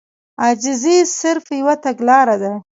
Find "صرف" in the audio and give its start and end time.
1.19-1.45